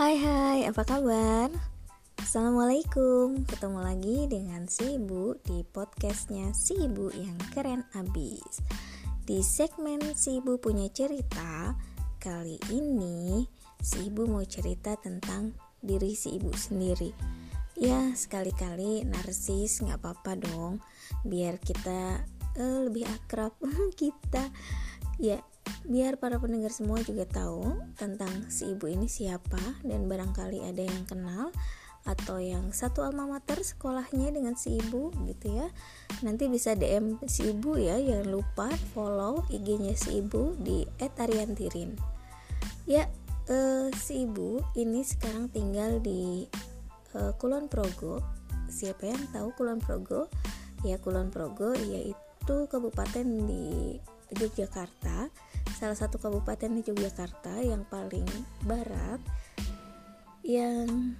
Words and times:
Hai 0.00 0.16
hai, 0.16 0.64
apa 0.64 0.80
kabar? 0.80 1.52
Assalamualaikum, 2.16 3.44
ketemu 3.44 3.84
lagi 3.84 4.18
dengan 4.32 4.64
si 4.64 4.96
ibu 4.96 5.36
di 5.44 5.60
podcastnya 5.60 6.56
si 6.56 6.72
ibu 6.88 7.12
yang 7.12 7.36
keren 7.52 7.84
abis. 7.92 8.64
Di 9.28 9.44
segmen 9.44 10.00
si 10.16 10.40
ibu 10.40 10.56
punya 10.56 10.88
cerita, 10.88 11.76
kali 12.16 12.56
ini 12.72 13.44
si 13.76 14.08
ibu 14.08 14.24
mau 14.24 14.40
cerita 14.40 14.96
tentang 14.96 15.52
diri 15.84 16.16
si 16.16 16.32
ibu 16.40 16.48
sendiri. 16.48 17.12
Ya 17.76 18.16
sekali-kali 18.16 19.04
narsis 19.04 19.84
nggak 19.84 20.00
apa-apa 20.00 20.32
dong. 20.40 20.80
Biar 21.28 21.60
kita 21.60 22.24
uh, 22.56 22.88
lebih 22.88 23.04
akrab 23.04 23.52
kita. 24.00 24.48
Ya 25.20 25.44
biar 25.84 26.20
para 26.20 26.38
pendengar 26.38 26.70
semua 26.70 27.02
juga 27.02 27.26
tahu 27.26 27.78
tentang 27.98 28.46
si 28.52 28.72
ibu 28.74 28.86
ini 28.86 29.10
siapa 29.10 29.60
dan 29.82 30.06
barangkali 30.06 30.62
ada 30.66 30.82
yang 30.86 31.04
kenal 31.08 31.50
atau 32.08 32.40
yang 32.40 32.72
satu 32.72 33.04
alma 33.04 33.28
mater 33.28 33.60
sekolahnya 33.60 34.32
dengan 34.32 34.56
si 34.56 34.80
ibu 34.80 35.12
gitu 35.28 35.60
ya. 35.60 35.68
Nanti 36.24 36.48
bisa 36.48 36.72
DM 36.72 37.20
si 37.28 37.52
ibu 37.52 37.76
ya 37.76 38.00
jangan 38.00 38.28
lupa 38.32 38.68
follow 38.96 39.44
IG-nya 39.52 39.92
si 39.96 40.24
ibu 40.24 40.56
di 40.56 40.88
@ariantirin. 40.96 41.96
Ya 42.88 43.04
eh, 43.52 43.88
si 43.92 44.24
ibu 44.24 44.64
ini 44.78 45.04
sekarang 45.04 45.52
tinggal 45.52 46.00
di 46.00 46.48
eh, 47.18 47.32
Kulon 47.36 47.68
Progo. 47.68 48.24
Siapa 48.70 49.10
yang 49.10 49.22
tahu 49.34 49.52
Kulon 49.58 49.82
Progo? 49.82 50.32
Ya 50.80 50.96
Kulon 50.96 51.28
Progo 51.28 51.76
yaitu 51.76 52.56
kabupaten 52.72 53.26
di 53.44 54.00
Yogyakarta 54.38 55.32
salah 55.74 55.96
satu 55.96 56.20
kabupaten 56.20 56.70
di 56.70 56.82
Yogyakarta 56.84 57.62
yang 57.64 57.82
paling 57.88 58.26
barat 58.62 59.18
yang 60.44 61.16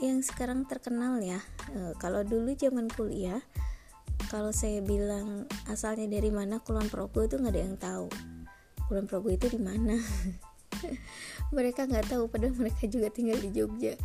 yang 0.00 0.24
sekarang 0.24 0.64
terkenal 0.64 1.20
ya. 1.20 1.38
E, 1.70 1.92
kalau 2.00 2.24
dulu 2.24 2.56
zaman 2.56 2.88
kuliah 2.88 3.40
kalau 4.32 4.54
saya 4.54 4.80
bilang 4.80 5.44
asalnya 5.66 6.06
dari 6.06 6.30
mana 6.32 6.62
Kulon 6.62 6.88
Progo 6.88 7.26
itu 7.26 7.36
nggak 7.36 7.52
ada 7.52 7.62
yang 7.62 7.76
tahu. 7.76 8.06
Kulon 8.88 9.04
Progo 9.10 9.28
itu 9.28 9.50
di 9.50 9.60
mana? 9.60 9.98
Mereka 11.56 11.90
nggak 11.90 12.14
tahu 12.14 12.30
padahal 12.30 12.56
mereka 12.56 12.86
juga 12.86 13.10
tinggal 13.10 13.36
di 13.42 13.50
Jogja 13.52 13.98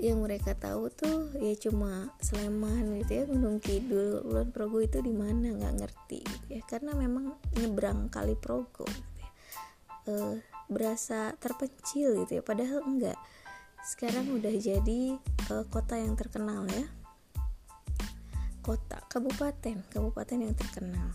yang 0.00 0.24
mereka 0.24 0.56
tahu 0.56 0.88
tuh 0.88 1.28
ya 1.36 1.52
cuma 1.60 2.08
Sleman 2.24 2.96
gitu 3.04 3.20
ya 3.20 3.24
Gunung 3.28 3.60
Kidul 3.60 4.24
Ulon 4.24 4.48
Progo 4.48 4.80
itu 4.80 5.04
di 5.04 5.12
mana 5.12 5.52
nggak 5.52 5.74
ngerti 5.76 6.24
gitu 6.24 6.46
ya. 6.56 6.62
Karena 6.64 6.96
memang 6.96 7.36
nyebrang 7.60 8.08
kali 8.08 8.32
Progo 8.32 8.88
gitu 8.88 9.20
ya. 9.20 9.30
e, 10.08 10.12
berasa 10.72 11.36
terpencil 11.36 12.24
gitu 12.24 12.40
ya. 12.40 12.42
Padahal 12.42 12.80
enggak. 12.88 13.20
Sekarang 13.84 14.32
udah 14.32 14.54
jadi 14.56 15.20
e, 15.20 15.54
kota 15.68 16.00
yang 16.00 16.16
terkenal 16.16 16.64
ya. 16.72 16.88
Kota 18.64 19.04
kabupaten 19.12 19.84
kabupaten 19.92 20.38
yang 20.40 20.56
terkenal. 20.56 21.12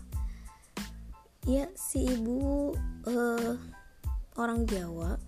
Ya 1.42 1.66
si 1.74 2.06
ibu 2.06 2.70
e, 3.02 3.14
orang 4.38 4.62
Jawa 4.70 5.18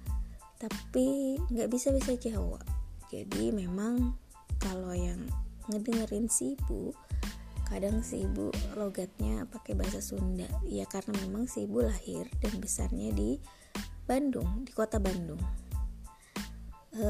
tapi 0.59 1.39
nggak 1.51 1.70
bisa 1.70 1.95
bisa 1.95 2.14
Jawa 2.19 2.77
jadi 3.09 3.53
memang 3.56 4.12
kalau 4.61 4.92
yang 4.92 5.20
ngedengerin 5.69 6.28
si 6.28 6.56
ibu 6.56 6.92
kadang 7.69 8.01
si 8.01 8.25
ibu 8.25 8.48
logatnya 8.81 9.45
pakai 9.45 9.77
bahasa 9.77 10.01
Sunda. 10.01 10.48
Ya 10.64 10.89
karena 10.89 11.12
memang 11.29 11.45
si 11.45 11.69
ibu 11.69 11.84
lahir 11.84 12.25
dan 12.41 12.56
besarnya 12.61 13.12
di 13.12 13.36
Bandung 14.09 14.64
di 14.64 14.73
kota 14.73 14.97
Bandung. 14.97 15.41
E, 16.97 17.09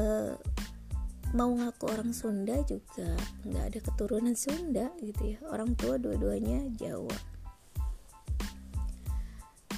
mau 1.31 1.51
ngaku 1.55 1.83
orang 1.87 2.11
Sunda 2.11 2.59
juga 2.67 3.15
nggak 3.47 3.65
ada 3.71 3.79
keturunan 3.79 4.35
Sunda 4.35 4.91
gitu 4.99 5.35
ya. 5.35 5.39
Orang 5.47 5.79
tua 5.79 5.95
dua-duanya 5.95 6.67
Jawa. 6.75 7.15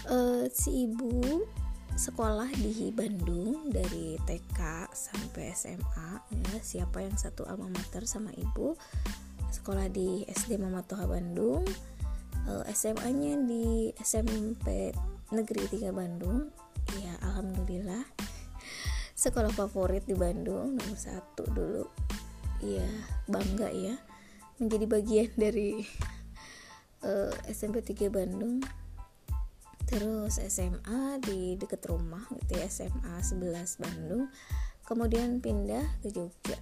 E, 0.10 0.18
si 0.50 0.90
ibu 0.90 1.46
sekolah 2.02 2.50
di 2.58 2.90
Bandung 2.90 3.70
dari 3.70 4.18
TK 4.26 4.90
sampai 4.90 5.54
SMA 5.54 6.10
ya 6.34 6.58
siapa 6.58 7.06
yang 7.06 7.14
satu 7.14 7.46
alma 7.46 7.70
mater 7.70 8.10
sama 8.10 8.34
ibu. 8.34 8.74
Sekolah 9.54 9.86
di 9.86 10.26
SD 10.26 10.58
Mama 10.58 10.82
Toha 10.82 11.06
Bandung. 11.06 11.62
Eh, 12.50 12.64
SMA-nya 12.74 13.38
di 13.46 13.94
SMP 14.02 14.90
Negeri 15.30 15.78
3 15.78 15.94
Bandung. 15.94 16.50
Ya 16.98 17.22
alhamdulillah. 17.22 18.02
Sekolah 19.14 19.54
favorit 19.54 20.02
di 20.10 20.18
Bandung 20.18 20.74
nomor 20.74 20.98
satu 20.98 21.46
dulu. 21.54 21.86
Ya 22.66 22.90
bangga 23.30 23.70
ya. 23.70 23.94
Menjadi 24.58 24.90
bagian 24.90 25.30
dari 25.38 25.86
uh, 27.06 27.30
SMP 27.46 27.86
3 27.86 28.10
Bandung 28.10 28.81
terus 29.92 30.40
SMA 30.40 31.20
di 31.20 31.60
deket 31.60 31.84
rumah 31.92 32.24
gitu 32.32 32.56
ya 32.56 32.66
SMA 32.72 33.20
11 33.20 33.84
Bandung. 33.84 34.32
Kemudian 34.88 35.44
pindah 35.44 35.84
ke 36.00 36.08
Jogja. 36.16 36.56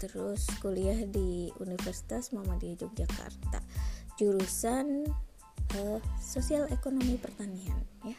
Terus 0.00 0.48
kuliah 0.64 1.04
di 1.04 1.52
Universitas 1.60 2.32
Muhammadiyah 2.32 2.88
Yogyakarta. 2.88 3.60
Jurusan 4.16 5.04
uh, 5.76 6.00
sosial 6.16 6.64
ekonomi 6.72 7.20
pertanian 7.20 7.84
ya. 8.00 8.16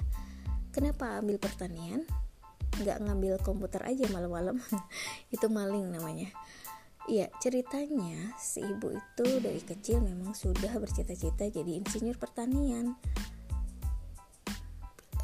Kenapa 0.69 1.17
ambil 1.17 1.41
pertanian? 1.41 2.05
Nggak 2.78 3.01
ngambil 3.01 3.34
komputer 3.41 3.81
aja 3.81 4.05
malam-malam. 4.13 4.61
Itu 5.35 5.50
maling 5.50 5.89
namanya. 5.89 6.29
Iya 7.05 7.29
ceritanya 7.38 8.34
si 8.41 8.66
ibu 8.66 8.89
itu 8.89 9.38
dari 9.38 9.61
kecil 9.61 10.01
memang 10.01 10.34
sudah 10.34 10.73
bercita-cita 10.73 11.45
jadi 11.53 11.78
insinyur 11.78 12.17
pertanian 12.17 12.97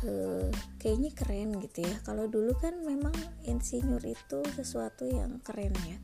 uh, 0.06 0.50
kayaknya 0.81 1.12
keren 1.13 1.57
gitu 1.62 1.85
ya. 1.85 1.95
Kalau 2.06 2.25
dulu 2.28 2.53
kan 2.57 2.81
memang 2.85 3.13
insinyur 3.45 4.01
itu 4.06 4.39
sesuatu 4.56 5.06
yang 5.09 5.41
keren 5.41 5.73
ya. 5.85 5.97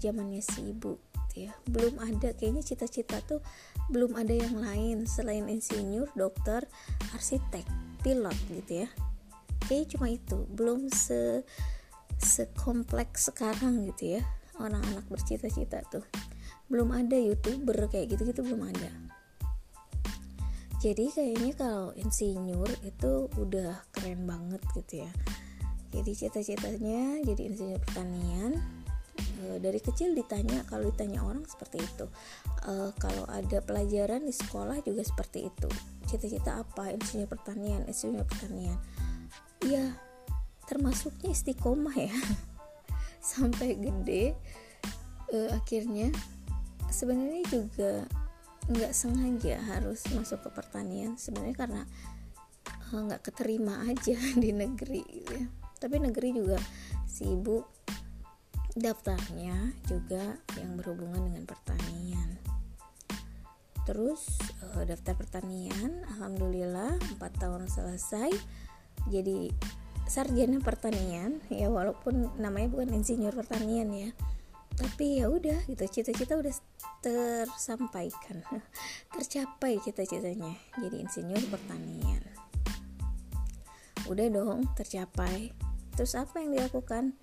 Zamannya 0.00 0.44
si 0.44 0.74
ibu 0.74 1.00
gitu 1.28 1.48
ya. 1.48 1.52
Belum 1.66 1.96
ada 2.00 2.32
kayaknya 2.36 2.62
cita-cita 2.62 3.20
tuh 3.24 3.40
belum 3.90 4.16
ada 4.16 4.32
yang 4.32 4.56
lain 4.56 5.04
selain 5.08 5.48
insinyur 5.48 6.08
dokter 6.14 6.64
arsitek 7.12 7.64
pilot 8.04 8.36
gitu 8.52 8.86
ya. 8.86 8.88
Kayaknya 9.64 9.88
cuma 9.96 10.06
itu. 10.12 10.38
Belum 10.52 10.88
se 10.92 11.44
sekompleks 12.20 13.32
sekarang 13.32 13.88
gitu 13.90 14.18
ya. 14.18 14.22
Anak-anak 14.60 15.04
bercita-cita 15.10 15.82
tuh. 15.90 16.04
Belum 16.70 16.94
ada 16.94 17.18
youtuber 17.18 17.90
kayak 17.90 18.14
gitu-gitu 18.14 18.40
belum 18.40 18.70
ada 18.70 19.13
jadi 20.84 21.08
kayaknya 21.08 21.56
kalau 21.56 21.96
insinyur 21.96 22.68
itu 22.84 23.32
udah 23.40 23.88
keren 23.88 24.28
banget 24.28 24.60
gitu 24.76 25.08
ya. 25.08 25.10
Jadi 25.96 26.12
cita-citanya 26.12 27.24
jadi 27.24 27.42
insinyur 27.48 27.80
pertanian. 27.80 28.60
E, 29.16 29.56
dari 29.64 29.80
kecil 29.80 30.12
ditanya 30.12 30.60
kalau 30.68 30.92
ditanya 30.92 31.24
orang 31.24 31.40
seperti 31.48 31.80
itu. 31.80 32.04
E, 32.68 32.92
kalau 33.00 33.24
ada 33.32 33.64
pelajaran 33.64 34.28
di 34.28 34.34
sekolah 34.36 34.84
juga 34.84 35.00
seperti 35.00 35.48
itu. 35.48 35.72
Cita-cita 36.04 36.60
apa? 36.60 36.92
Insinyur 36.92 37.32
pertanian 37.32 37.88
insinyur 37.88 38.28
pertanian. 38.28 38.76
Iya 39.64 39.96
termasuknya 40.68 41.32
istiqomah 41.32 41.96
ya. 41.96 42.12
Sampai 43.32 43.80
gede 43.80 44.36
e, 45.32 45.38
akhirnya 45.48 46.12
sebenarnya 46.92 47.40
juga 47.48 48.04
nggak 48.64 48.96
sengaja 48.96 49.60
harus 49.60 50.00
masuk 50.16 50.48
ke 50.48 50.50
pertanian 50.52 51.20
sebenarnya 51.20 51.56
karena 51.56 51.82
eh, 52.92 53.00
nggak 53.00 53.20
uh, 53.20 53.24
keterima 53.24 53.84
aja 53.84 54.16
di 54.42 54.50
negeri 54.50 55.02
gitu 55.04 55.32
ya. 55.36 55.46
Tapi 55.76 55.96
negeri 56.00 56.28
juga 56.32 56.56
si 57.04 57.28
ibu 57.28 57.60
daftarnya 58.74 59.84
juga 59.86 60.40
yang 60.56 60.80
berhubungan 60.80 61.28
dengan 61.28 61.44
pertanian. 61.44 62.40
Terus 63.84 64.40
uh, 64.64 64.82
daftar 64.88 65.12
pertanian 65.12 66.08
alhamdulillah 66.16 66.96
4 67.20 67.20
tahun 67.20 67.68
selesai 67.68 68.32
jadi 69.12 69.52
sarjana 70.08 70.56
pertanian. 70.64 71.44
Ya 71.52 71.68
walaupun 71.68 72.32
namanya 72.40 72.72
bukan 72.72 72.96
insinyur 72.96 73.36
pertanian 73.36 73.92
ya 73.92 74.10
tapi 74.74 75.22
ya 75.22 75.30
udah 75.30 75.62
gitu 75.70 75.86
cita-cita 75.86 76.34
udah 76.34 76.50
tersampaikan. 77.04 78.40
Tercapai 79.14 79.76
cita-citanya. 79.84 80.56
Jadi 80.80 80.96
insinyur 81.04 81.44
pertanian. 81.52 82.24
Udah 84.08 84.26
dong 84.28 84.68
tercapai. 84.76 85.52
Terus 85.96 86.12
apa 86.16 86.40
yang 86.40 86.56
dilakukan? 86.56 87.16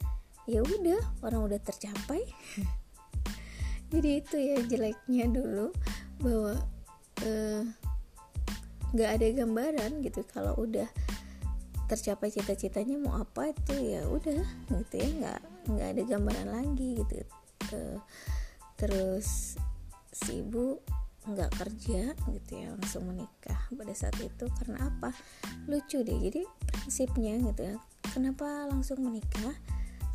Ya 0.50 0.66
udah 0.66 1.02
orang 1.22 1.50
udah 1.50 1.60
tercapai. 1.62 2.26
Jadi 3.94 4.10
itu 4.24 4.38
ya 4.40 4.58
jeleknya 4.66 5.28
dulu 5.28 5.70
bahwa 6.24 6.56
eh, 7.22 7.62
nggak 8.96 9.10
uh, 9.10 9.16
ada 9.18 9.28
gambaran 9.36 9.92
gitu. 10.02 10.24
Kalau 10.30 10.56
udah 10.58 10.88
tercapai 11.92 12.32
cita-citanya 12.32 12.98
mau 12.98 13.20
apa 13.20 13.52
itu? 13.52 13.76
Ya 13.78 14.08
udah 14.08 14.42
gitu 14.72 14.94
ya. 14.96 15.10
Nggak 15.12 15.40
nggak 15.70 15.88
ada 15.92 16.02
gambaran 16.08 16.50
lagi 16.50 16.90
gitu. 17.04 17.16
Uh, 17.76 18.00
terus 18.76 19.56
si 20.12 20.44
ibu 20.44 20.80
nggak 21.22 21.54
kerja 21.54 22.18
gitu 22.34 22.52
ya 22.58 22.74
langsung 22.74 23.06
menikah 23.08 23.60
pada 23.72 23.94
saat 23.94 24.18
itu. 24.20 24.46
Karena 24.60 24.90
apa? 24.90 25.14
Lucu 25.70 26.02
deh. 26.02 26.18
Jadi 26.18 26.42
prinsipnya 26.66 27.38
gitu 27.52 27.62
ya 27.74 27.76
kenapa 28.12 28.68
langsung 28.68 29.02
menikah? 29.02 29.56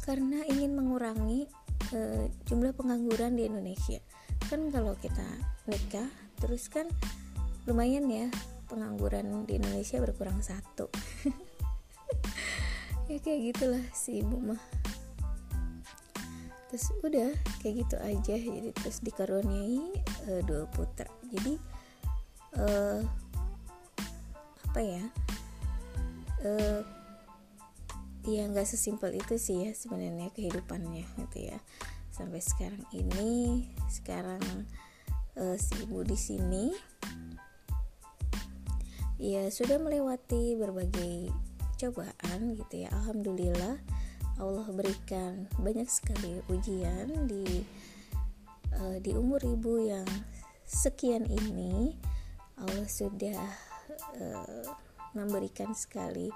Karena 0.05 0.45
ingin 0.47 0.77
mengurangi 0.79 1.51
uh, 1.95 2.31
jumlah 2.47 2.77
pengangguran 2.77 3.35
di 3.35 3.49
Indonesia. 3.49 3.99
Kan 4.47 4.71
kalau 4.71 4.95
kita 4.99 5.27
nikah 5.67 6.07
terus 6.39 6.69
kan 6.71 6.87
lumayan 7.67 8.07
ya 8.07 8.31
pengangguran 8.71 9.47
di 9.49 9.59
Indonesia 9.59 9.99
berkurang 9.99 10.43
satu. 10.45 10.87
Ya 13.07 13.23
kayak 13.23 13.55
gitulah 13.55 13.85
si 13.95 14.19
ibu 14.19 14.35
mah 14.35 14.59
terus 16.67 16.91
udah 17.03 17.31
kayak 17.63 17.87
gitu 17.87 17.97
aja. 18.03 18.35
Jadi 18.35 18.71
terus 18.75 18.99
dikaruniai 19.03 19.81
uh, 20.31 20.41
dua 20.43 20.67
putra. 20.71 21.07
Jadi 21.31 21.55
uh, 22.59 23.01
apa 24.71 24.81
ya? 24.83 25.05
Uh, 26.43 26.83
ya 28.27 28.43
nggak 28.51 28.67
sesimpel 28.67 29.15
itu 29.15 29.39
sih 29.39 29.67
ya 29.67 29.71
sebenarnya 29.73 30.35
kehidupannya 30.35 31.07
gitu 31.27 31.51
ya. 31.51 31.59
Sampai 32.11 32.43
sekarang 32.43 32.83
ini 32.91 33.71
sekarang 33.87 34.43
uh, 35.39 35.57
si 35.57 35.87
ibu 35.87 36.03
di 36.03 36.19
sini 36.19 36.65
ya 39.17 39.49
sudah 39.49 39.81
melewati 39.81 40.59
berbagai 40.59 41.33
cobaan 41.77 42.57
gitu 42.57 42.85
ya. 42.85 42.89
Alhamdulillah 42.93 43.96
Allah 44.37 44.69
berikan 44.69 45.49
banyak 45.57 45.89
sekali 45.89 46.45
ujian 46.53 47.09
di 47.25 47.65
uh, 48.77 48.97
di 49.01 49.17
umur 49.17 49.41
ibu 49.41 49.81
yang 49.81 50.09
sekian 50.69 51.25
ini 51.25 51.97
Allah 52.61 52.85
sudah 52.85 53.41
uh, 54.21 54.65
memberikan 55.17 55.73
sekali 55.73 56.29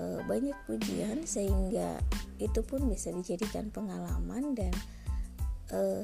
uh, 0.00 0.24
banyak 0.24 0.56
ujian 0.72 1.28
sehingga 1.28 2.00
itu 2.40 2.64
pun 2.64 2.88
bisa 2.88 3.12
dijadikan 3.12 3.68
pengalaman 3.68 4.56
dan 4.56 4.72
uh, 5.76 6.00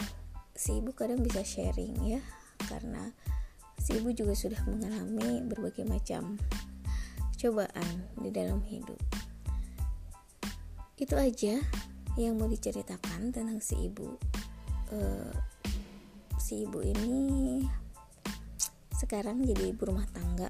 si 0.53 0.85
ibu 0.85 0.93
kadang 0.93 1.25
bisa 1.25 1.41
sharing 1.41 1.97
ya 2.05 2.21
karena 2.69 3.17
si 3.81 3.97
ibu 3.97 4.13
juga 4.13 4.37
sudah 4.37 4.61
mengalami 4.69 5.41
berbagai 5.41 5.89
macam 5.89 6.37
cobaan 7.41 8.13
di 8.21 8.29
dalam 8.29 8.61
hidup 8.61 9.24
itu 10.95 11.15
aja 11.19 11.59
yang 12.15 12.39
mau 12.39 12.47
diceritakan 12.47 13.35
tentang 13.35 13.59
si 13.59 13.91
ibu. 13.91 14.15
Uh, 14.95 15.35
si 16.39 16.63
ibu 16.63 16.79
ini 16.85 17.63
sekarang 18.95 19.43
jadi 19.43 19.75
ibu 19.75 19.91
rumah 19.91 20.07
tangga. 20.15 20.49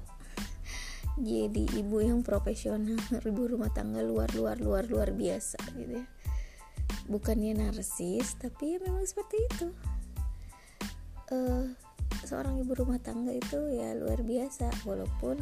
Jadi 1.15 1.79
ibu 1.79 2.03
yang 2.03 2.27
profesional 2.27 2.99
ibu 3.31 3.43
rumah 3.47 3.71
tangga 3.71 4.03
luar 4.03 4.27
luar 4.35 4.59
luar 4.59 4.83
luar 4.85 5.09
biasa 5.15 5.57
gitu 5.79 6.03
ya. 6.03 6.05
Bukannya 7.07 7.55
narsis 7.55 8.35
tapi 8.37 8.75
ya 8.75 8.83
memang 8.83 9.07
seperti 9.07 9.37
itu. 9.49 9.67
Uh, 11.31 11.73
seorang 12.27 12.61
ibu 12.61 12.77
rumah 12.77 13.01
tangga 13.01 13.33
itu 13.33 13.57
ya 13.73 13.97
luar 13.97 14.21
biasa 14.21 14.69
walaupun 14.85 15.41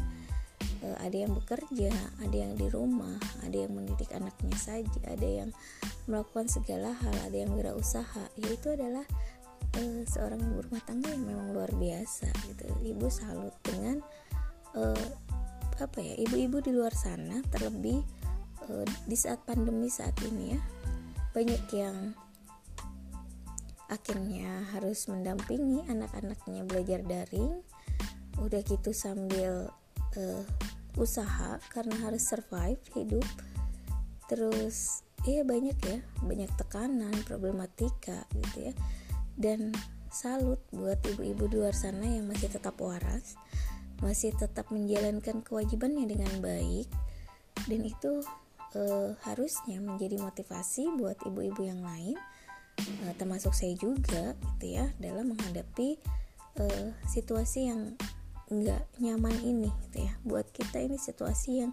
ada 0.99 1.15
yang 1.15 1.31
bekerja, 1.31 1.91
ada 2.19 2.35
yang 2.35 2.53
di 2.59 2.67
rumah, 2.67 3.15
ada 3.45 3.55
yang 3.55 3.71
mendidik 3.71 4.11
anaknya 4.11 4.55
saja, 4.59 4.99
ada 5.07 5.23
yang 5.23 5.49
melakukan 6.09 6.51
segala 6.51 6.91
hal, 6.91 7.15
ada 7.23 7.37
yang 7.37 7.55
berusaha. 7.55 8.23
Yaitu 8.35 8.75
adalah 8.75 9.07
uh, 9.79 10.01
seorang 10.03 10.43
ibu 10.43 10.59
rumah 10.67 10.83
tangga 10.83 11.07
yang 11.07 11.23
memang 11.23 11.55
luar 11.55 11.71
biasa 11.71 12.27
gitu. 12.51 12.67
Ibu 12.83 13.07
salut 13.07 13.55
dengan 13.63 14.03
uh, 14.75 15.07
apa 15.79 15.99
ya, 16.03 16.19
ibu-ibu 16.19 16.59
di 16.59 16.71
luar 16.75 16.91
sana 16.91 17.39
terlebih 17.49 18.03
uh, 18.67 18.85
di 19.07 19.15
saat 19.15 19.39
pandemi 19.47 19.87
saat 19.87 20.13
ini 20.27 20.53
ya. 20.57 20.61
Banyak 21.33 21.63
yang 21.73 21.97
akhirnya 23.89 24.65
harus 24.73 25.05
mendampingi 25.05 25.85
anak-anaknya 25.85 26.65
belajar 26.65 27.05
daring 27.05 27.61
udah 28.41 28.61
gitu 28.65 28.89
sambil 28.89 29.69
uh, 30.17 30.43
usaha 30.99 31.59
karena 31.71 31.95
harus 32.03 32.23
survive 32.25 32.81
hidup. 32.93 33.25
Terus 34.29 35.03
iya 35.23 35.47
banyak 35.47 35.77
ya 35.83 35.99
banyak 36.23 36.51
tekanan 36.59 37.15
problematika 37.25 38.25
gitu 38.35 38.71
ya. 38.71 38.73
Dan 39.33 39.73
salut 40.13 40.61
buat 40.69 41.01
ibu-ibu 41.09 41.49
di 41.49 41.55
luar 41.57 41.73
sana 41.73 42.05
yang 42.05 42.29
masih 42.29 42.49
tetap 42.53 42.77
waras 42.77 43.33
masih 44.03 44.35
tetap 44.35 44.67
menjalankan 44.67 45.39
kewajibannya 45.41 46.03
dengan 46.03 46.43
baik. 46.43 46.91
Dan 47.69 47.87
itu 47.87 48.19
e, 48.75 48.81
harusnya 49.23 49.79
menjadi 49.79 50.19
motivasi 50.19 50.91
buat 50.99 51.15
ibu-ibu 51.23 51.63
yang 51.63 51.79
lain 51.79 52.19
e, 52.83 53.15
termasuk 53.15 53.55
saya 53.55 53.71
juga 53.79 54.35
gitu 54.35 54.75
ya 54.75 54.91
dalam 54.99 55.31
menghadapi 55.31 55.95
e, 56.59 56.65
situasi 57.07 57.71
yang 57.71 57.95
nggak 58.49 58.83
nyaman 58.99 59.35
ini 59.43 59.69
gitu 59.87 60.07
ya. 60.07 60.13
Buat 60.25 60.51
kita 60.51 60.81
ini 60.81 60.99
situasi 60.99 61.63
yang 61.63 61.71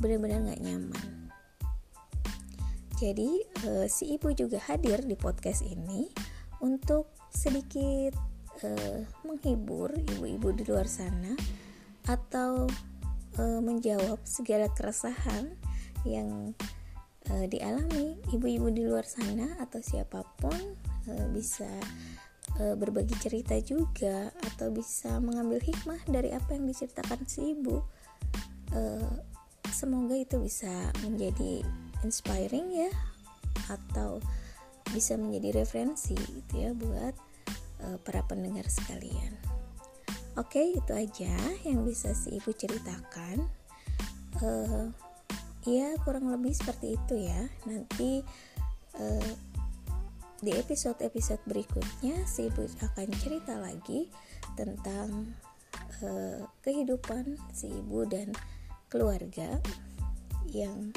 benar-benar 0.00 0.44
nggak 0.46 0.62
nyaman. 0.62 1.08
Jadi 2.96 3.44
uh, 3.68 3.84
si 3.92 4.16
ibu 4.16 4.32
juga 4.32 4.56
hadir 4.64 5.04
di 5.04 5.16
podcast 5.20 5.60
ini 5.60 6.08
untuk 6.64 7.12
sedikit 7.28 8.16
uh, 8.64 9.00
menghibur 9.28 9.92
ibu-ibu 9.92 10.56
di 10.56 10.64
luar 10.64 10.88
sana 10.88 11.36
atau 12.08 12.64
uh, 13.36 13.60
menjawab 13.60 14.16
segala 14.24 14.72
keresahan 14.72 15.52
yang 16.08 16.56
uh, 17.28 17.44
dialami 17.50 18.16
ibu-ibu 18.32 18.72
di 18.72 18.82
luar 18.88 19.04
sana 19.04 19.60
atau 19.60 19.84
siapa 19.84 20.24
pun 20.40 20.56
uh, 21.10 21.26
bisa 21.36 21.68
e, 22.60 22.74
berbagi 22.76 23.16
cerita 23.20 23.56
juga 23.60 24.32
atau 24.52 24.72
bisa 24.72 25.20
mengambil 25.20 25.60
hikmah 25.60 26.00
dari 26.08 26.32
apa 26.32 26.56
yang 26.56 26.68
diceritakan 26.68 27.24
si 27.28 27.56
ibu 27.56 27.80
e, 28.72 28.80
semoga 29.72 30.16
itu 30.16 30.40
bisa 30.40 30.70
menjadi 31.04 31.64
inspiring 32.04 32.68
ya 32.72 32.90
atau 33.72 34.20
bisa 34.94 35.18
menjadi 35.18 35.64
referensi 35.64 36.14
gitu 36.14 36.54
ya 36.54 36.70
buat 36.76 37.14
e, 37.82 37.86
para 38.04 38.22
pendengar 38.24 38.64
sekalian. 38.68 39.34
Oke 40.36 40.76
itu 40.76 40.92
aja 40.92 41.32
yang 41.64 41.88
bisa 41.88 42.12
si 42.12 42.36
ibu 42.36 42.52
ceritakan. 42.52 43.48
Ya 45.64 45.96
kurang 46.04 46.28
lebih 46.28 46.52
seperti 46.52 46.94
itu 46.94 47.24
ya. 47.24 47.48
Nanti 47.64 48.20
di 50.44 50.52
episode-episode 50.52 51.40
berikutnya 51.48 52.28
si 52.28 52.52
ibu 52.52 52.68
akan 52.84 53.08
cerita 53.16 53.56
lagi 53.56 54.12
tentang 54.52 55.32
uh, 56.04 56.44
kehidupan 56.60 57.40
si 57.56 57.72
ibu 57.72 58.04
dan 58.04 58.36
keluarga 58.92 59.56
yang 60.52 60.92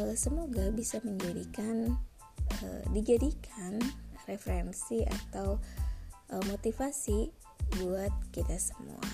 uh, 0.00 0.14
semoga 0.16 0.72
bisa 0.72 0.96
menjadikan 1.04 1.92
uh, 2.64 2.82
dijadikan 2.96 3.76
referensi 4.24 5.04
atau 5.04 5.60
uh, 6.32 6.42
motivasi 6.48 7.28
buat 7.84 8.12
kita 8.32 8.56
semua. 8.56 9.04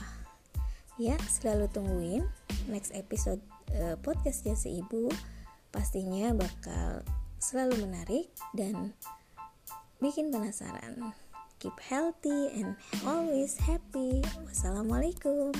Ya, 0.97 1.19
selalu 1.29 1.69
tungguin 1.75 2.25
next 2.71 2.95
episode 2.95 3.43
uh, 3.77 3.99
podcastnya 4.01 4.57
si 4.57 4.81
ibu 4.81 5.13
pastinya 5.75 6.33
bakal 6.33 7.05
selalu 7.47 7.87
menarik 7.87 8.27
dan 8.59 8.91
bikin 10.03 10.35
penasaran. 10.35 11.15
Keep 11.63 11.79
healthy 11.79 12.51
and 12.59 12.75
always 13.07 13.55
happy. 13.63 14.19
Wassalamualaikum. 14.43 15.55